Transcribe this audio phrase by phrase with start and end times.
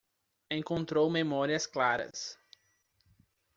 [0.49, 2.35] Encontrou memórias claras